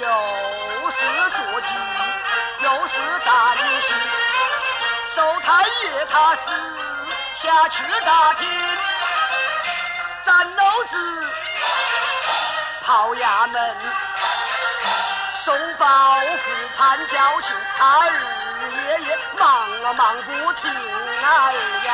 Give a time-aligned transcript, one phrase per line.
[0.00, 0.96] 又是
[1.30, 1.68] 坐骑，
[2.60, 3.30] 又是担
[3.82, 3.88] 心。
[5.14, 6.40] 守太爷他是
[7.36, 8.48] 下去打听，
[10.24, 10.92] 战楼子
[12.84, 13.76] 跑衙门，
[15.44, 18.12] 送报复判教训，他日
[18.86, 20.70] 夜夜忙啊忙不停，
[21.22, 21.54] 哎
[21.86, 21.90] 呀！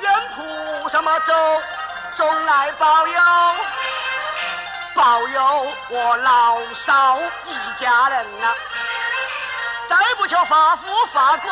[0.00, 1.62] 远铺上么走，
[2.16, 3.20] 送来保佑。
[4.94, 8.54] 保佑我老少一家人呐、
[9.90, 11.50] 再不求发富发贵，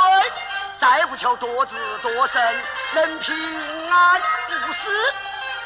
[0.79, 2.63] 再不求多子多孙，
[2.95, 5.15] 能平安无事，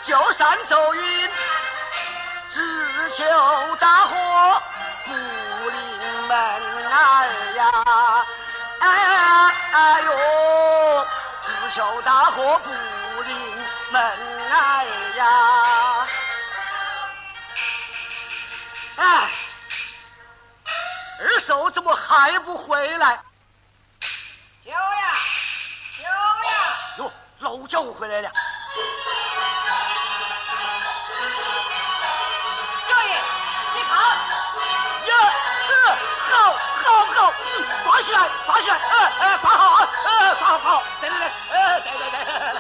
[0.03, 1.31] 就善走运，
[2.51, 4.63] 只求大祸
[5.07, 6.37] 不临门
[6.91, 8.27] 哎呀，
[8.81, 8.89] 哎
[9.71, 11.07] 哎呦，
[11.47, 12.71] 只求大祸不
[13.23, 13.37] 临
[13.91, 14.85] 门哎
[15.17, 16.09] 呀。
[18.97, 19.31] 哎，
[21.21, 23.21] 二寿怎么还不回来？
[24.65, 24.79] 九呀，
[25.97, 26.11] 九呀，
[26.99, 28.29] 哟，老家伙回来了。
[32.89, 33.15] 九爷，
[33.75, 33.95] 你看，
[35.07, 35.13] 呀，
[35.69, 35.71] 是，
[36.33, 36.53] 好，
[36.83, 37.47] 好，好，嗯，
[37.85, 42.58] 挂起来，拔起来，哎哎，拔好啊，哎，拔好，拔好，对对对，哎，对对对。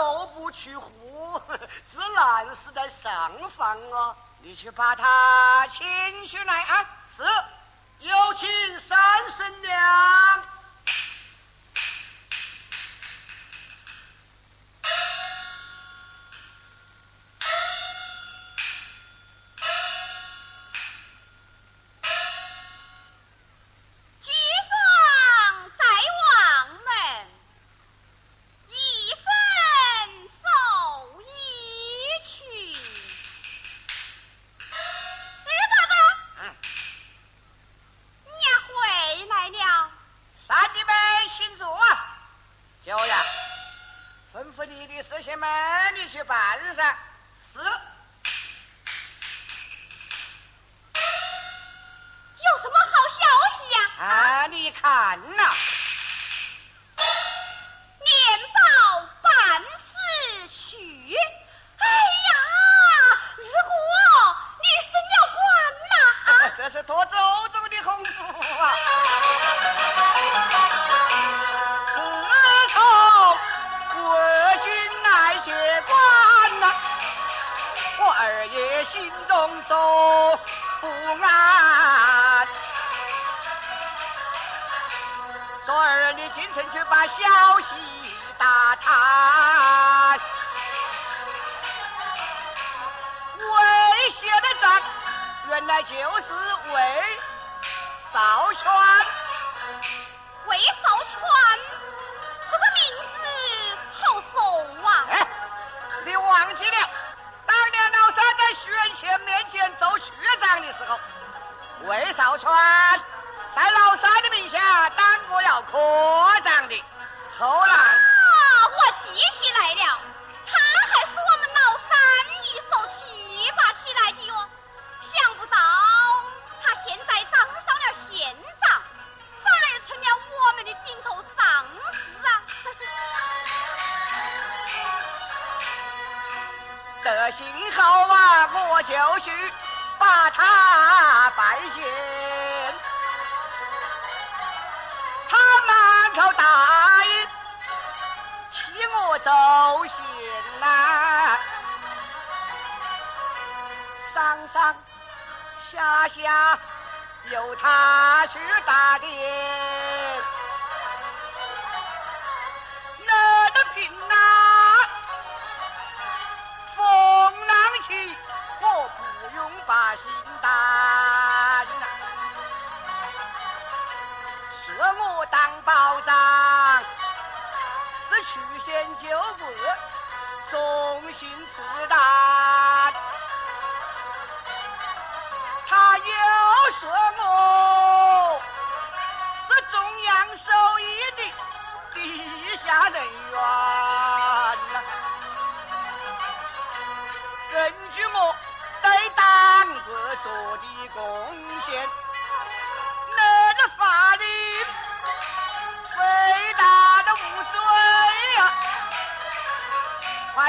[0.00, 1.42] 都不出户，
[1.92, 4.16] 自然 是在上房啊。
[4.40, 6.86] 你去把他请出来啊！
[7.14, 7.22] 是，
[7.98, 8.48] 有请
[8.80, 8.98] 三
[9.36, 9.78] 婶娘。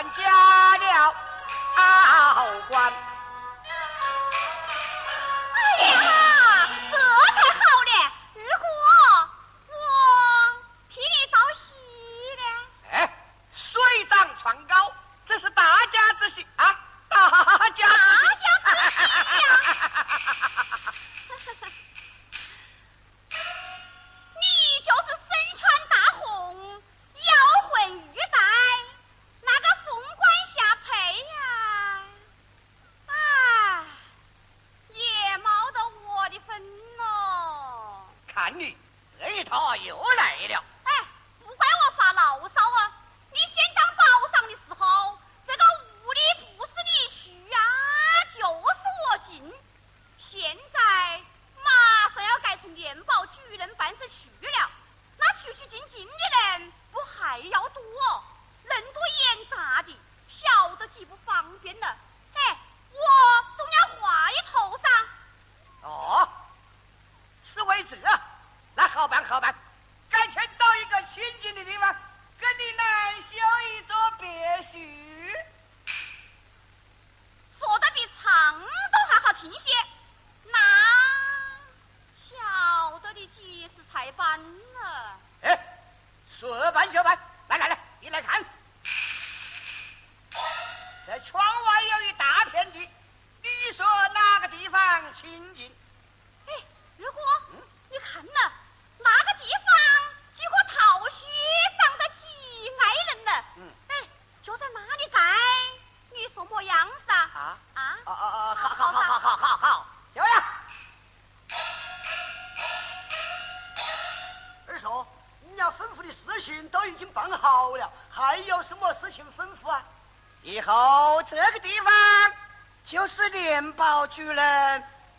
[0.02, 1.16] 还加了
[2.34, 3.11] 傲官。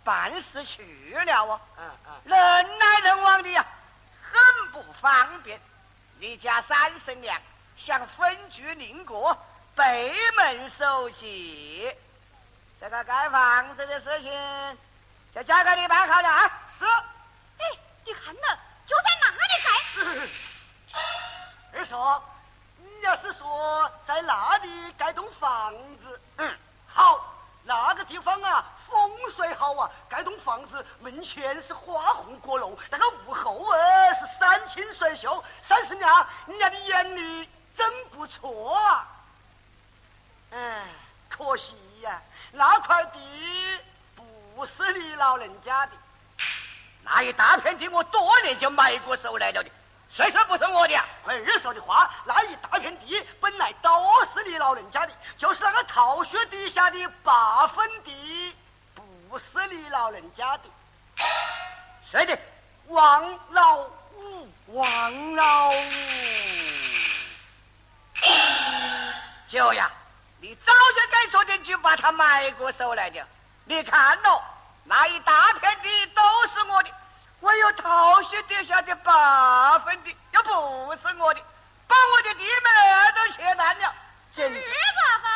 [0.02, 3.64] 人办事去了哦，嗯嗯，人来人往的呀，
[4.21, 5.61] 很不方便。
[6.18, 7.40] 你家三婶娘
[7.76, 9.37] 想分居邻国，
[9.75, 11.97] 北门守节，
[12.80, 14.78] 这个盖房子的事情
[15.35, 16.61] 就交给你办好了啊。
[16.78, 16.85] 是。
[16.85, 20.28] 哎，你看呐，就在那里盖。
[21.75, 22.23] 二叔，
[22.78, 33.78] 你要是说在那里盖栋房子，嗯，好，那个地方啊风水好啊，盖栋房子门前是花红果楼，那个屋后啊
[34.12, 35.42] 是山清水秀。
[35.66, 39.09] 三婶娘，你家的眼力真不错啊。
[40.50, 40.85] 哎，
[41.30, 43.80] 可惜呀、那块地
[44.14, 45.92] 不是你老人家的。
[47.02, 49.71] 那一大片地我多年就买过手来了的，
[50.14, 51.06] 谁说不是我的啊？
[51.25, 53.90] 二叔的话，那一大片地本来都
[54.35, 58.54] 是你老人家的，就是那个桃穴底下的八分地，
[59.33, 60.65] 不是你老人家的。
[62.11, 62.39] 谁的？
[62.89, 63.79] 王老
[64.15, 65.75] 五，王老五。
[69.49, 69.91] 舅呀，
[70.39, 73.27] 你早就该昨天去把它买过手来的。
[73.65, 74.43] 你看哦，
[74.85, 76.91] 那一大片地都是我的，
[77.41, 81.41] 我有桃穴底下的八分地又不是我的，
[81.87, 83.95] 把我的地门都切烂了。
[84.37, 85.29] 二爸爸，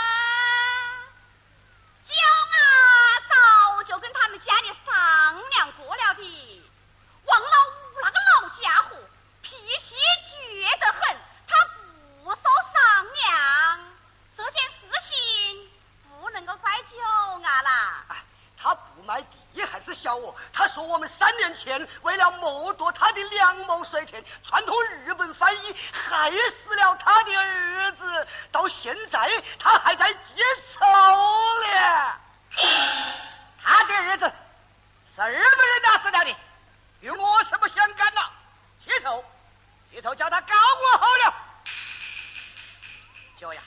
[19.97, 30.43] 笑我，他说我们三年前为了谋夺他的两亩水田，串通日本翻译，害死了他的儿子，到现在他还在记
[30.75, 30.87] 仇
[31.65, 32.13] 呢。
[33.63, 34.33] 他的儿子
[35.17, 36.37] 是日本人打死掉的，
[37.01, 38.31] 与我什么相干呐？
[38.85, 39.25] 记仇，
[39.91, 41.35] 记仇，叫他告我好了。
[43.39, 43.63] 小呀。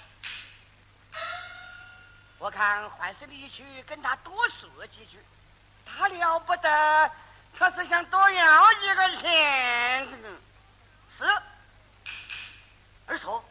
[2.38, 5.20] 我看，还是你去跟他多说几句。
[5.98, 7.12] 他了不得，
[7.58, 10.08] 他是想多要一个钱。
[11.18, 11.24] 是，
[13.08, 13.44] 二叔，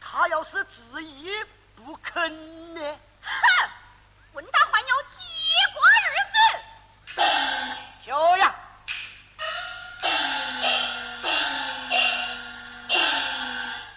[0.00, 1.30] 他要是执意
[1.76, 2.80] 不肯呢？
[3.22, 3.70] 哼，
[4.34, 5.18] 问他还要几
[5.72, 7.16] 个日子？
[8.06, 8.54] 就呀，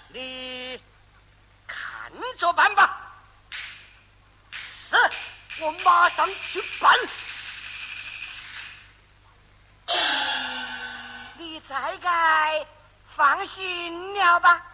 [0.10, 0.82] 你
[1.68, 3.02] 看着办吧。
[4.90, 4.96] 是，
[5.60, 6.98] 我马上去办。
[11.38, 12.66] 你再该
[13.16, 14.67] 放心了吧。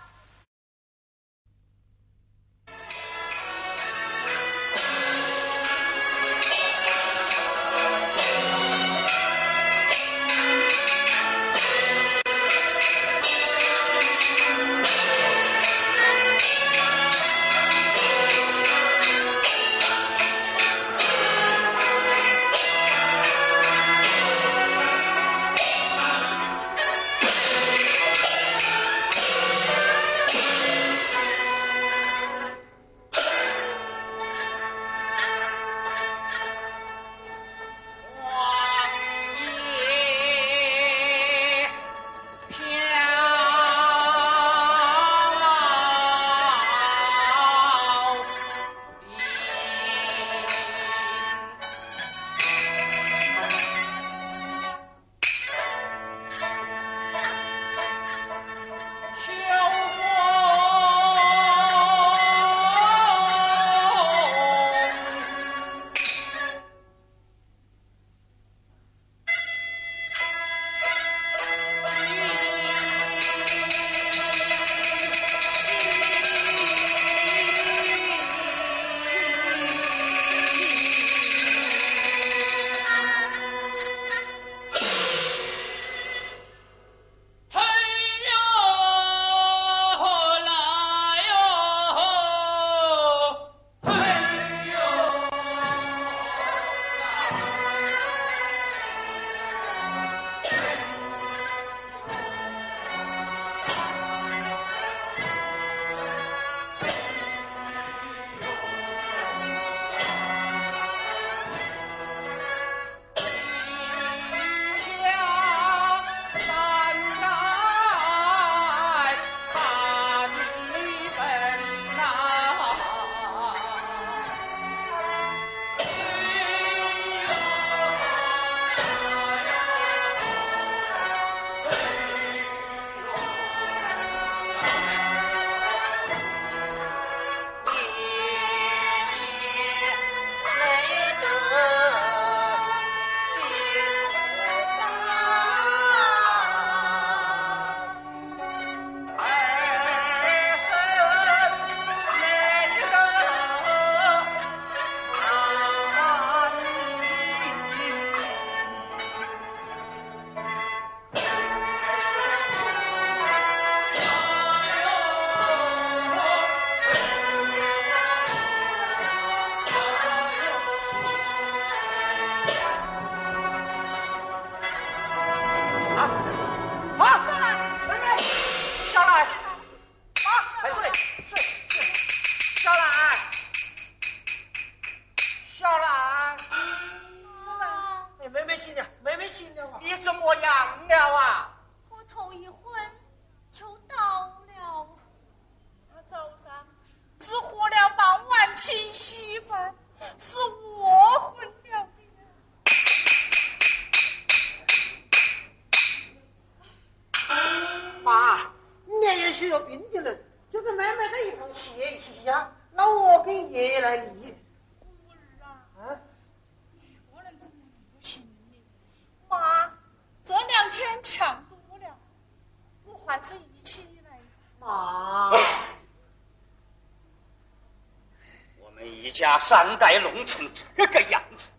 [229.43, 231.50] 三代弄成这个样子，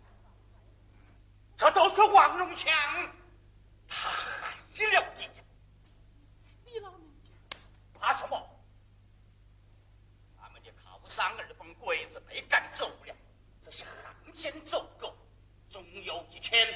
[1.55, 2.73] 这都是王龙强
[3.87, 4.57] 他害
[4.91, 5.29] 了你。
[6.65, 7.57] 你老人家
[7.99, 8.49] 怕什么？
[10.39, 13.15] 他们的靠山二分鬼子被赶走了，
[13.63, 15.15] 这些汉奸走狗，
[15.69, 16.67] 总有一天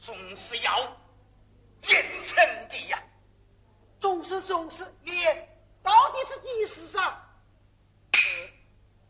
[0.00, 0.80] 总是要
[1.82, 3.00] 严惩的呀。
[4.00, 5.24] 总是总是，你
[5.82, 7.24] 到底是几时上？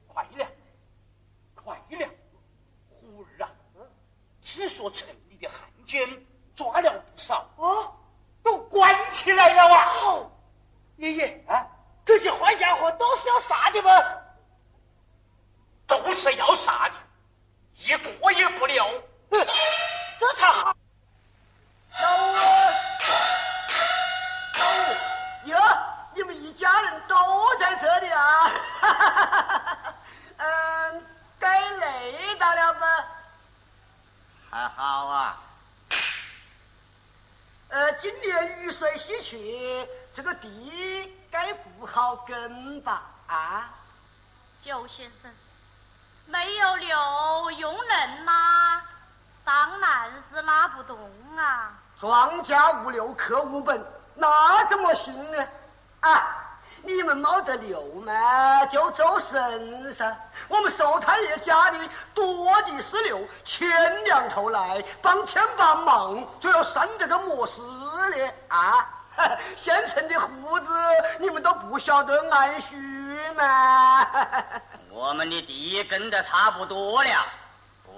[0.06, 0.46] 快了，
[1.68, 2.08] 快了！
[2.88, 3.50] 忽儿啊，
[4.40, 6.08] 听说城里的汉奸
[6.56, 7.94] 抓了不少，哦，
[8.42, 9.84] 都关起来了啊！
[9.84, 10.30] 好，
[10.96, 11.66] 爷爷啊，
[12.06, 13.90] 这些坏家伙都是要杀的吗？
[15.86, 16.94] 都是要杀的，
[17.74, 18.82] 一个也不留。
[19.30, 19.46] 哼
[20.18, 20.74] 这才好。
[22.00, 22.32] 老五，
[24.56, 25.58] 老五，哟，
[26.14, 27.14] 你们一家人都
[27.58, 28.48] 在这里啊！
[28.80, 29.42] 哈哈哈哈
[31.38, 32.86] 该累到了吧？
[34.50, 35.38] 还好啊，
[37.68, 43.02] 呃，今年雨水稀缺，这个地该不好耕吧？
[43.26, 43.68] 啊？
[44.62, 45.30] 九先生，
[46.26, 48.82] 没有牛用人吗，
[49.44, 50.98] 当然是拉不动
[51.36, 51.72] 啊。
[52.00, 55.46] 庄稼无牛，客无本，那怎么行呢？
[56.00, 56.26] 啊，
[56.82, 60.16] 你们没得牛嘛，就走神噻。
[60.48, 68.32] 我们寿太爷家里多的是牛，牵两头来，帮千帮忙，就要算这个么事呢？
[68.48, 68.88] 啊，
[69.56, 70.66] 县城的胡子
[71.18, 72.76] 你们都不晓得按须
[73.36, 74.06] 吗？
[74.90, 77.10] 我们的地跟得差不多了，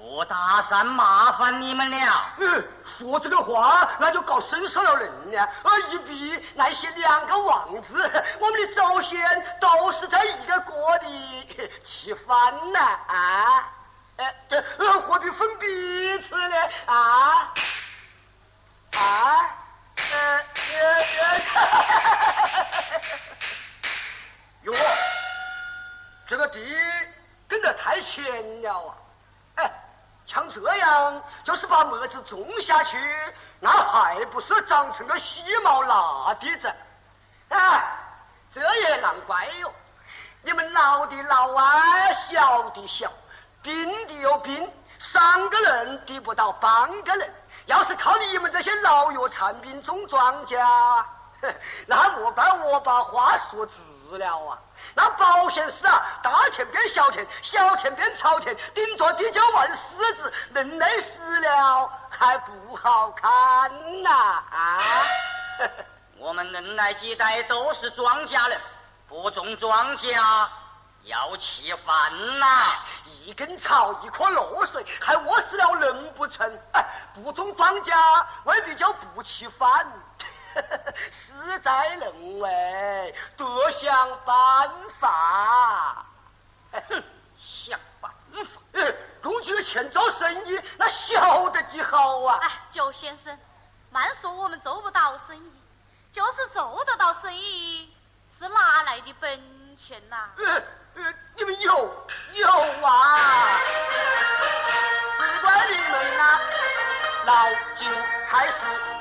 [0.00, 2.24] 不打算麻烦你们了。
[2.38, 5.42] 嗯，说这个话，那就搞生少了人了。
[5.42, 13.68] 啊一比那些两个王子，我们的祖先都是在一个锅里吃饭呢啊！
[14.16, 14.62] 呃，
[15.02, 16.56] 何必分彼此呢？
[16.86, 17.52] 啊
[18.92, 19.38] 啊
[19.96, 21.60] 呃呃呃，
[24.64, 24.74] 哟，
[26.26, 26.58] 这个地
[27.46, 28.96] 耕得太浅了啊！
[29.56, 29.70] 哎。
[30.32, 32.96] 像这样，就是把麦子种下去，
[33.58, 36.72] 那还不是长成个细毛辣地子？
[37.48, 37.82] 啊，
[38.54, 39.72] 这也难怪哟！
[40.42, 43.10] 你们老的老啊，小的小，
[43.60, 47.34] 病的有病，三个人抵不到半个人。
[47.66, 50.56] 要是靠你们这些老弱残兵种庄稼，
[51.86, 54.56] 那莫怪我把话说直了啊！
[54.94, 64.11] 那保险丝啊，大钱变小钱，小钱变朝钱，顶着地就万狮子，人累死了还不好看呐
[64.50, 64.83] 啊！
[66.18, 68.61] 我们恁来几代都是庄稼人，
[69.09, 70.12] 不种庄稼
[71.05, 72.74] 要吃饭呐。
[73.24, 76.59] 一根草，一颗落水，还饿死了人不成？
[76.72, 77.92] 哎，不种庄稼
[78.44, 79.87] 未必就不吃饭。
[81.10, 86.06] 实在认为多想办法，
[86.72, 87.02] 哼，
[87.38, 88.10] 想办
[88.44, 88.60] 法。
[88.72, 92.38] 呃，用这个钱做生意，那晓得几好啊！
[92.42, 93.36] 哎，周先生，
[93.90, 95.52] 慢说我们做不到生意，
[96.12, 97.92] 就是做得到生意，
[98.38, 100.62] 是哪来的本钱呐、呃
[100.94, 102.48] 呃，你们有有
[102.84, 103.58] 啊！
[105.18, 106.40] 只怪你们呐、
[107.30, 107.88] 老金
[108.28, 108.56] 开始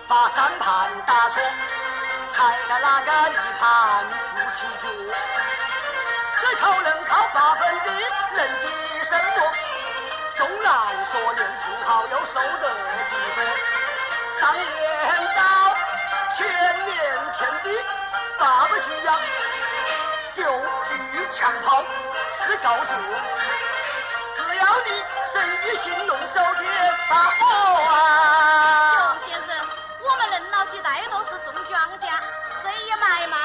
[0.07, 1.41] 把三盘打错，
[2.31, 4.85] 踩了那个一盘不起脚，
[6.37, 8.69] 石头能靠八分的人的
[9.05, 9.51] 什么？
[10.37, 10.71] 纵然
[11.11, 12.69] 说年轻好，又收得
[13.09, 13.37] 几分，
[14.39, 14.63] 上年
[15.35, 15.41] 到
[16.37, 16.45] 前
[16.85, 16.93] 年
[17.35, 17.81] 天地
[18.37, 19.19] 八百句呀，
[20.35, 20.43] 九
[20.87, 21.83] 句枪炮
[22.45, 22.93] 是高脚。
[24.47, 24.89] 只要你
[25.33, 26.63] 生意兴隆，走天
[27.09, 27.41] 大好
[27.83, 27.91] 啊！
[28.95, 29.49] 周先生，
[30.01, 32.03] 我们恁老几代都是种庄稼，
[32.63, 33.35] 生意买卖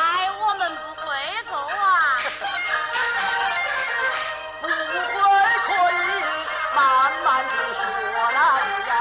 [0.41, 1.05] 我们不会
[1.49, 2.23] 做啊。
[4.61, 4.71] 不会
[5.67, 5.95] 可以
[6.75, 6.79] 慢
[7.25, 7.81] 慢的学
[8.15, 8.31] 来
[8.89, 8.93] 呀。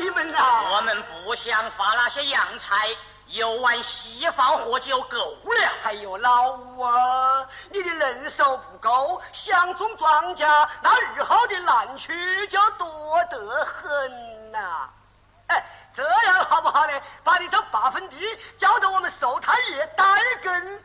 [0.00, 0.36] 你们呐、
[0.70, 2.88] 我们不想发那些洋财，
[3.38, 5.72] 有碗稀饭喝就够了。
[5.82, 14.90] 还有老五啊，你的人手不够，想种庄稼，那日后的南区就多得很呐、
[15.46, 16.92] 哎，这样好不好呢？
[17.24, 18.16] 把你这八分地
[18.58, 20.04] 交到我们寿太爷代
[20.42, 20.80] 耕。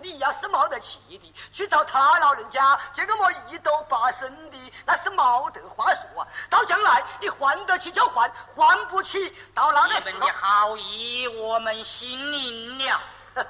[0.00, 6.28] 哎，你要是冒得气的，去找他老人家，这个么一斗八升的，那是没得话说啊。
[6.48, 13.00] 到将来你还得起就还，还不起，到那个你们的好意我们心领了。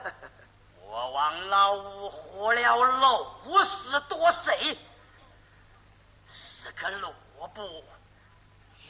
[0.82, 4.76] 我王老五活了六十多岁，
[6.32, 7.14] 是个萝
[7.54, 7.84] 卜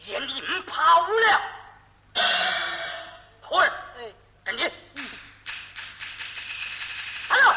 [0.07, 1.41] 也领跑了。
[3.47, 4.13] 徒儿，哎，
[4.45, 4.73] 跟紧。
[7.39, 7.57] 来，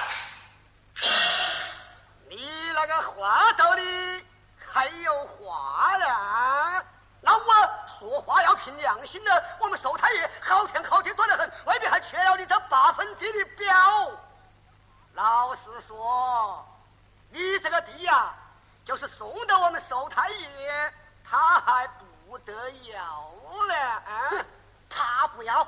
[2.29, 4.25] 你那个话兜里
[4.71, 6.83] 还有话呀？
[7.21, 7.43] 那我
[7.99, 14.11] 说话要凭良心的，我们寿太爷好甜好甜多得很，外面还缺了你这八分地的表。
[15.13, 16.67] 老实说，
[17.29, 18.33] 你这个地呀，
[18.83, 21.87] 就是送到我们寿太爷，他还
[22.27, 23.31] 不得要
[23.67, 23.75] 呢。
[23.75, 24.45] 啊，
[24.89, 25.65] 他不要。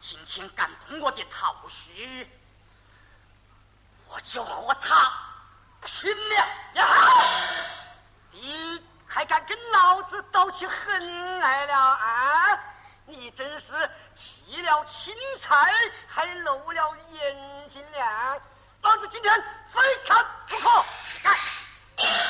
[0.00, 1.90] 今天敢动我的桃树，
[4.08, 5.12] 我就和他
[5.84, 6.46] 拼了！
[8.32, 12.58] 你还敢跟老子斗起狠来了啊？
[13.06, 15.72] 你真是弃了青菜
[16.08, 18.40] 还露了眼睛了！
[18.82, 20.84] 老子今天非砍不可！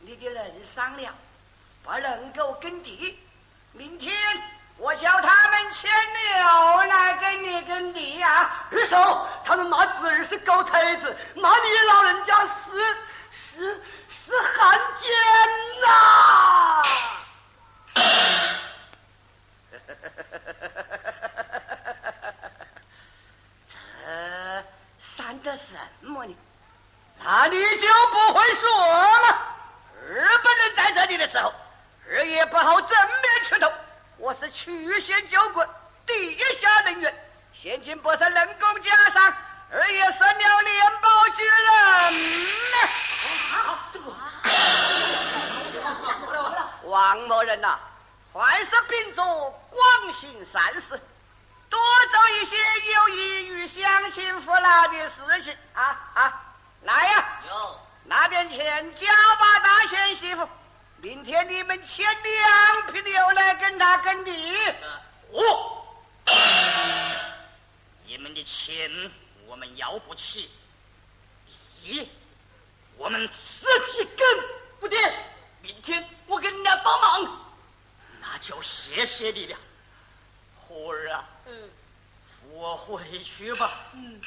[0.00, 1.14] 你的人伤了，
[1.82, 3.18] 不能够耕地。
[3.72, 4.14] 明天
[4.78, 8.66] 我叫他们牵牛来给你耕地啊！
[8.70, 12.96] 二嫂，他们骂侄儿是狗腿子，骂你老人家是
[13.30, 15.10] 是是汉奸
[15.82, 16.82] 呐！
[24.04, 24.64] 这
[25.16, 26.34] 算得什么呢？
[27.24, 28.70] 那你就不会说
[29.20, 29.45] 了。
[30.06, 31.52] 日本人在这里的时候，
[32.08, 33.72] 二爷不好正面出头，
[34.18, 35.66] 我是曲线救国
[36.06, 37.12] 地下人员。
[37.52, 39.34] 现今不是人工加上，
[39.72, 41.56] 二爷升了联保举人
[46.84, 47.76] 王某人呐、
[48.32, 50.82] 还是秉着广行善事，
[51.68, 51.80] 多
[52.12, 52.56] 做一些
[52.92, 56.40] 有益于乡亲父老的事情啊啊！
[56.82, 59.06] 来呀，有拿点钱交
[59.38, 60.48] 吧，大贤媳妇。
[60.98, 64.74] 明天你们牵两匹牛来跟他耕地。
[65.32, 65.84] 哦，
[68.06, 68.90] 你们的钱
[69.46, 70.50] 我们要不起。
[71.82, 72.08] 一，
[72.96, 74.44] 我们自己耕。
[74.80, 74.98] 不对，
[75.62, 77.40] 明天我给人家帮忙。
[78.20, 79.56] 那就谢谢你了，
[80.60, 81.70] 虎儿啊，嗯
[82.40, 83.70] 扶我回去吧。
[83.92, 84.20] 嗯。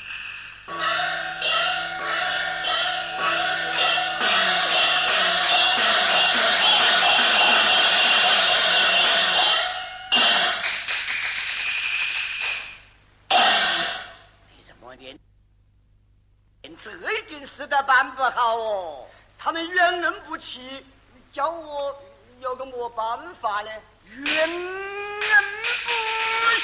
[17.89, 19.07] 办不好哦？
[19.39, 20.85] 他们冤恩不齐，
[21.33, 21.99] 叫我
[22.39, 23.69] 有个么办法呢？
[24.05, 25.43] 冤恩
[25.85, 25.89] 不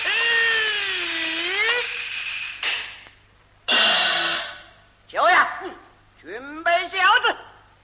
[0.03, 0.09] 齐。
[5.09, 5.49] 九呀，
[6.21, 7.35] 准备饺子，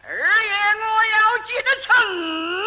[0.04, 2.61] 二爷我要记得成！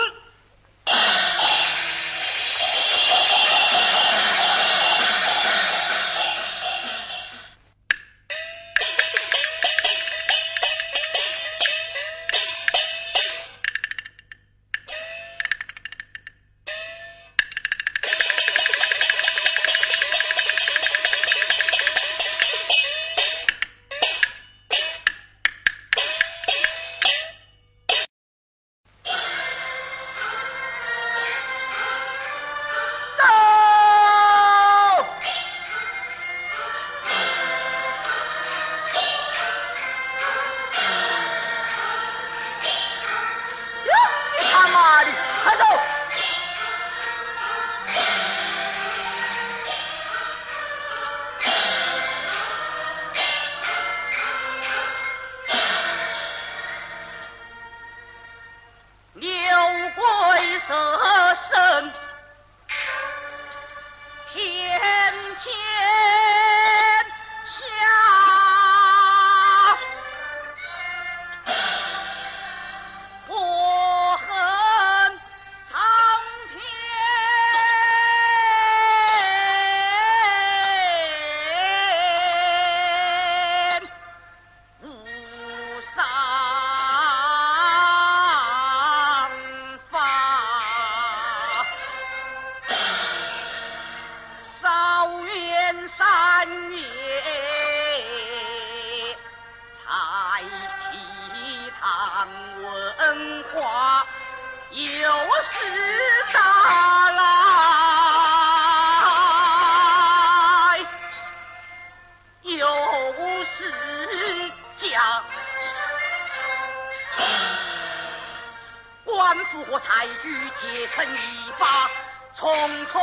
[119.35, 120.29] 官府和财主
[120.61, 121.91] 结成一把，
[122.37, 123.01] 重重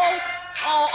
[0.55, 0.87] 仇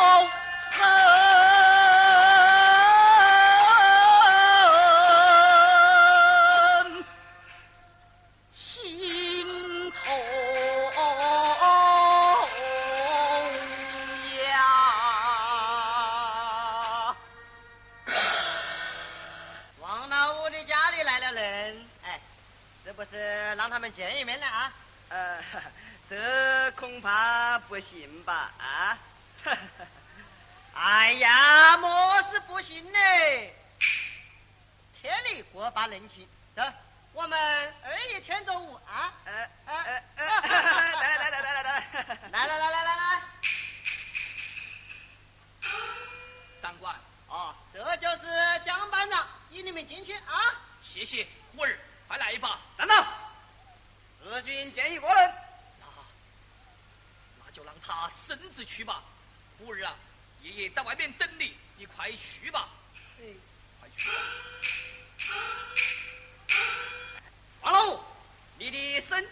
[36.15, 36.23] ရှိ
[36.59, 36.66] ဒါ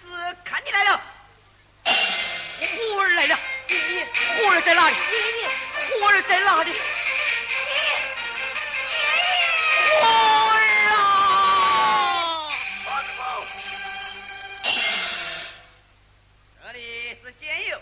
[0.04, 1.00] 子看你来了，
[1.84, 3.38] 虎儿来了，
[3.68, 4.96] 爷爷，虎儿在哪里？
[4.96, 5.02] 爷
[5.42, 5.48] 爷，
[5.98, 6.72] 虎儿在哪里？
[9.90, 10.60] 虎儿
[10.92, 10.98] 啊！
[16.62, 17.74] 这里是监狱，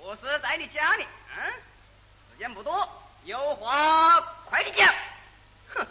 [0.00, 1.06] 不是在你家里。
[1.36, 2.88] 嗯，时间不多，
[3.24, 4.94] 有话快点讲。
[5.74, 5.86] 哼，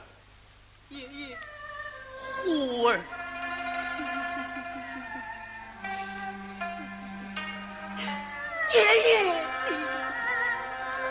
[0.90, 1.38] 爷爷，
[2.44, 3.02] 虎儿，
[8.84, 9.46] 爷爷，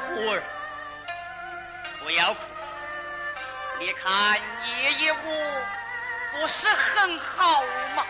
[0.09, 0.43] 虎儿，
[2.03, 2.41] 不要哭。
[3.79, 5.63] 你看爷爷我
[6.33, 7.63] 不是很好
[7.97, 8.05] 吗？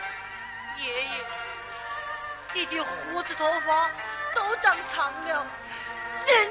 [0.78, 1.10] 爷爷，
[2.52, 3.88] 你的胡子头发
[4.34, 5.46] 都长长了，
[6.26, 6.50] 人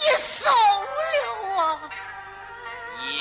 [0.00, 1.80] 也瘦了啊。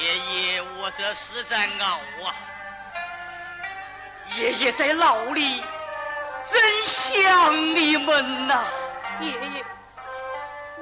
[0.02, 2.34] 爷爷，我这是在熬啊！
[4.36, 5.64] 爷爷在牢里，
[6.52, 8.66] 真想你们呐、
[9.24, 9.66] 爷爷，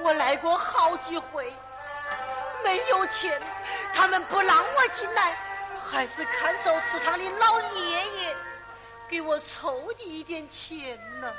[0.02, 1.54] 我来过好几回，
[2.64, 3.40] 没有钱，
[3.94, 5.36] 他们不让我进来，
[5.90, 8.36] 还是看守祠堂的老爷爷
[9.08, 11.32] 给我凑的一点钱呢。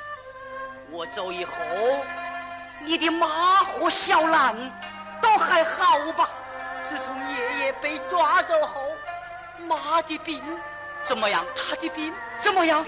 [0.89, 1.53] 我走以后，
[2.79, 4.55] 你的妈和小兰
[5.21, 6.29] 都还好吧？
[6.85, 8.81] 自从爷爷被抓走后，
[9.67, 10.41] 妈的病，
[11.03, 11.45] 怎么样？
[11.55, 12.85] 他的病怎么样？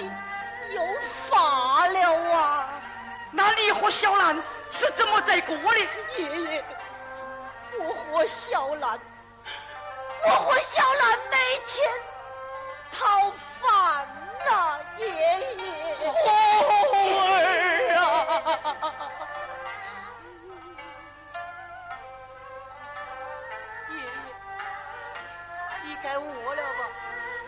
[0.73, 0.81] 又
[1.29, 2.69] 发了啊！
[3.31, 4.35] 那你和小兰
[4.69, 5.79] 是怎么在过的？
[6.17, 6.63] 爷爷，
[7.79, 8.99] 我和小兰，
[10.25, 11.91] 我和小兰每天
[12.91, 14.07] 讨饭
[14.45, 15.15] 呐、爷爷。
[15.95, 16.03] 虎
[17.33, 17.35] 儿
[17.95, 17.99] 啊！
[23.89, 24.03] 爷爷，
[25.83, 26.89] 你该饿了吧？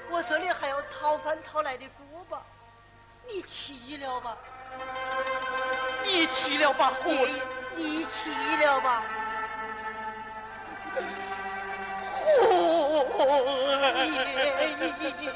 [0.09, 2.41] 我这里还有讨饭讨来的锅巴，
[3.25, 4.37] 你去了吧？
[6.05, 7.11] 你去了吧，虎！
[7.11, 7.41] 爷爷，
[7.75, 8.31] 你去
[8.65, 9.03] 了吧？
[12.37, 14.05] 虎爷儿！
[14.05, 15.31] 爷。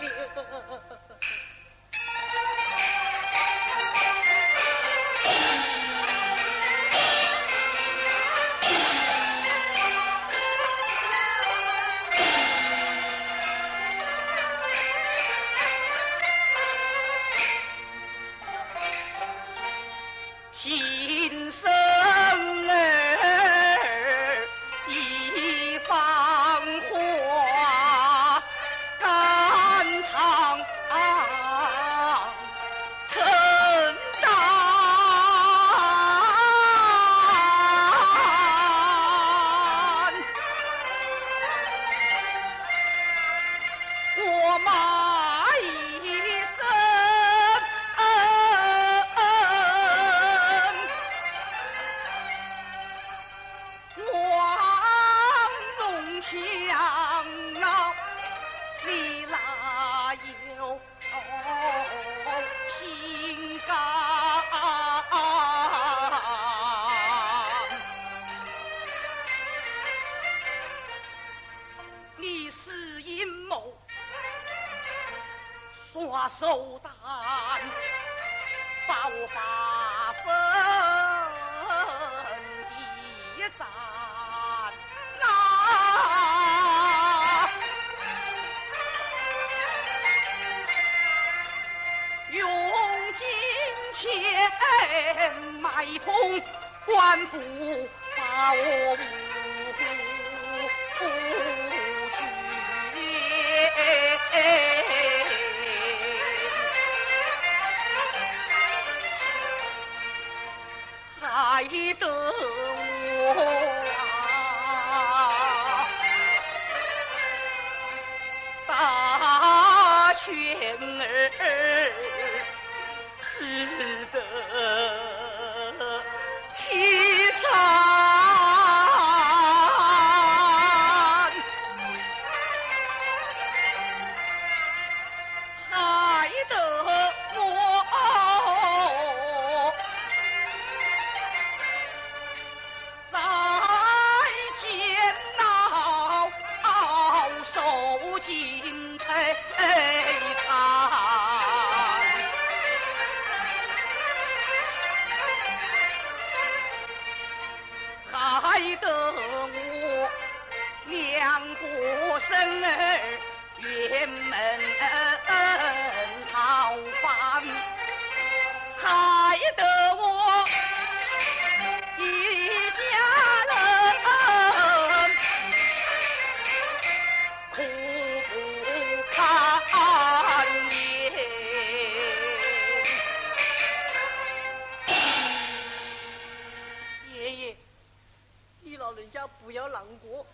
[189.12, 190.26] 家不要难过，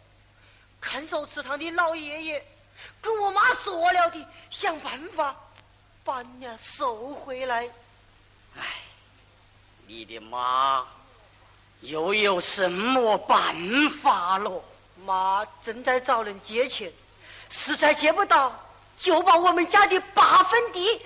[0.80, 2.46] 看守祠堂的老爷爷
[3.02, 5.36] 跟我妈说了的，想办法
[6.04, 7.68] 把你俩收回来。
[8.56, 8.64] 哎，
[9.88, 10.86] 你的妈
[11.82, 13.56] 又有什么办
[13.90, 14.64] 法了？
[15.06, 16.92] 妈正在找人借钱，
[17.50, 18.54] 实在借不到，
[18.98, 21.02] 就把我们家的八分地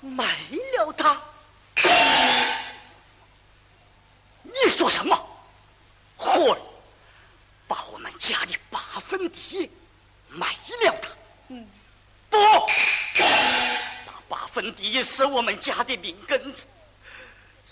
[0.00, 0.36] 卖
[0.76, 1.20] 了他。
[4.42, 5.37] 你说什么？
[6.18, 6.58] 货儿
[7.66, 9.70] 把我们家的八分地
[10.28, 10.48] 卖
[10.82, 11.08] 了它？
[11.48, 11.66] 嗯，
[12.28, 12.36] 不，
[13.16, 16.66] 那八分地是我们家的命根子，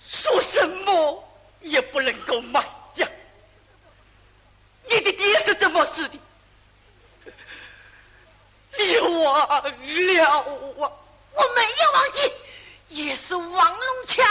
[0.09, 1.23] 说什么
[1.61, 3.07] 也不能够卖呀。
[4.89, 6.19] 你的爹是怎么死的？
[8.79, 9.65] 你忘了啊？
[10.47, 12.33] 我没有忘记，
[12.89, 14.25] 也是王龙强。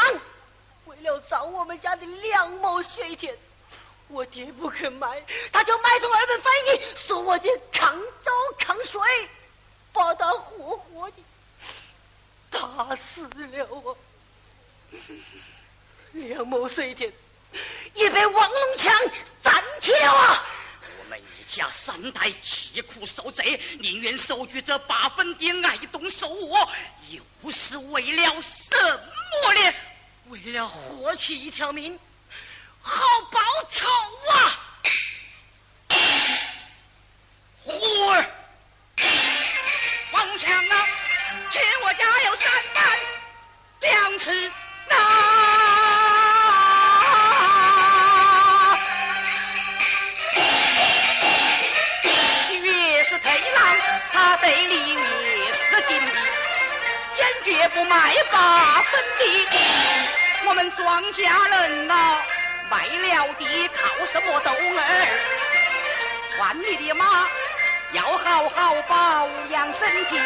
[0.86, 3.38] 为了找我们家的两亩水田，
[4.08, 9.02] 我爹不肯卖，他就买通二本翻译，说我爹抗租抗税，
[9.92, 11.18] 把他活活的
[12.50, 13.96] 打死了啊！
[16.14, 17.12] 两亩水田
[17.94, 18.94] 也被王龙强
[19.42, 20.46] 占去了啊！
[21.00, 26.70] 我们一家三代疾苦受罪，宁愿收据这八分地挨冻受饿，
[27.10, 29.74] 又是为了什么呢？
[30.30, 32.00] 为了获取一条命，
[32.88, 33.40] 好报
[33.72, 33.90] 仇
[34.30, 34.36] 啊！
[37.64, 37.72] 虎
[38.12, 38.24] 儿，
[40.12, 40.88] 王强啊，
[41.50, 42.86] 欠我家有三万
[43.80, 44.52] 两次
[44.90, 44.96] 啊！
[52.62, 53.78] 越是退让，
[54.14, 56.18] 他对你越是紧逼，
[57.16, 59.24] 坚决不卖八分的。
[60.46, 62.22] 我们庄稼人呐，
[62.70, 64.82] 卖了地靠什么斗儿？
[66.36, 67.28] 穿你的马，
[67.94, 70.20] 要好好保养身体。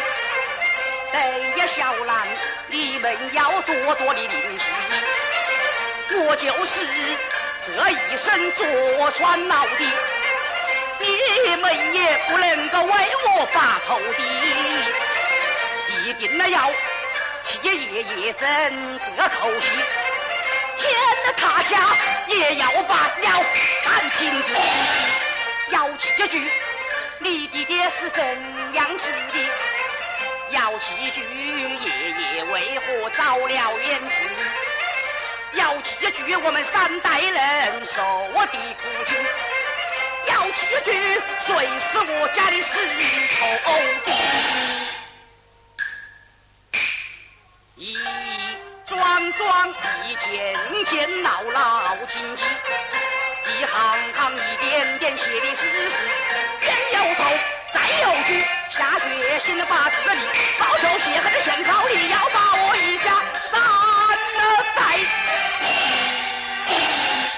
[1.12, 2.28] 等呀，小兰，
[2.68, 4.66] 你们要多多的灵犀。
[6.22, 6.86] 我就是
[7.62, 9.84] 这一生坐穿牢的，
[11.00, 12.94] 你们也不能够为
[13.26, 14.24] 我把头低。
[16.06, 16.72] 一定要
[17.44, 19.74] 替爷爷争这口气，
[20.80, 20.90] 天
[21.36, 21.78] 塌下
[22.28, 23.44] 也要把腰
[23.84, 24.54] 杆挺直。
[25.72, 26.52] 要记句，
[27.20, 28.24] 你的爹是怎
[28.74, 29.46] 样死的？
[30.52, 34.16] 要记句，爷爷为何遭了冤屈？
[35.54, 38.02] 要记句，我们三代人受
[38.34, 39.18] 的苦情。
[40.28, 40.92] 要记句，
[41.40, 42.80] 谁是我家的死
[43.36, 43.38] 仇
[44.06, 44.12] 敌？
[47.76, 47.98] 一
[48.90, 49.70] 桩桩，
[50.08, 52.48] 一件件，牢牢紧紧。
[53.46, 55.98] 一行行，一点点，写的实实，
[56.62, 57.24] 冤有头，
[57.72, 58.34] 债有主，
[58.72, 60.22] 下决心把自立，
[60.58, 63.62] 报仇雪恨的先考虑，要把我一家三
[64.76, 64.98] 代，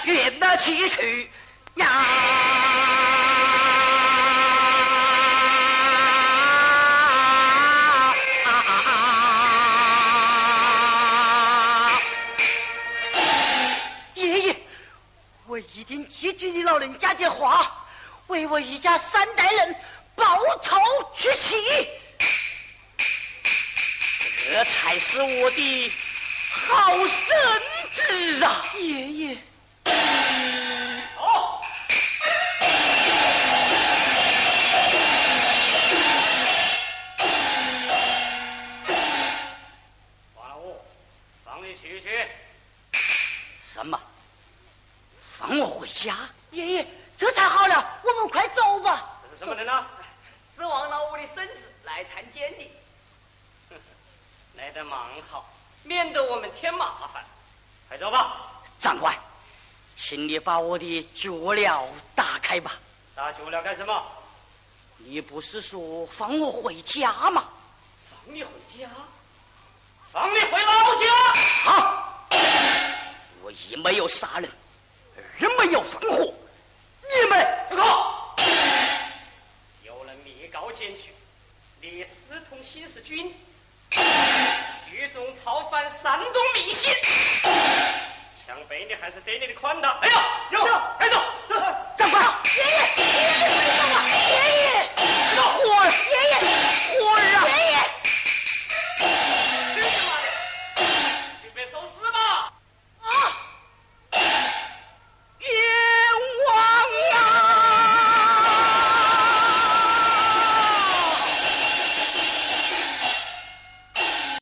[0.06, 1.30] 冤得气去
[1.76, 2.06] 呀！
[15.74, 17.88] 一定记住你老人家的话，
[18.28, 19.76] 为我一家三代人
[20.16, 20.78] 报仇
[21.16, 21.56] 去气。
[24.44, 25.92] 这才是我的
[26.50, 27.62] 好孙
[27.94, 28.66] 子啊！
[28.80, 29.38] 爷爷，
[46.04, 46.18] 家？
[46.52, 46.88] 爷爷，
[47.18, 49.08] 这才好了，我们快走吧。
[49.24, 49.86] 这是什么人呢？
[50.56, 52.72] 是王老五的孙子来探监的。
[54.58, 55.00] 来的蛮
[55.30, 55.48] 好，
[55.84, 57.24] 免得我们添麻烦。
[57.88, 58.48] 快走吧。
[58.80, 59.16] 长官，
[59.96, 62.74] 请你把我的脚镣打开吧。
[63.16, 64.04] 打脚镣干什么？
[64.98, 67.46] 你不是说放我回家吗？
[68.10, 68.90] 放你回家？
[70.12, 71.06] 放你回老家？
[71.64, 72.28] 好，
[73.42, 74.52] 我一没有杀人，
[75.62, 76.34] 没有防护
[77.02, 78.36] 你们不靠
[79.84, 81.12] 有了密告检举
[81.80, 83.32] 你私通新四军
[83.92, 86.90] 举众操翻山东民心
[88.48, 90.00] 强北你还是给你的宽大。
[90.02, 91.56] 哎呀有有走走
[91.96, 92.20] 走快
[92.56, 93.46] 爷爷爷爷
[94.96, 95.06] 别
[95.36, 96.61] 动爷爷爷爷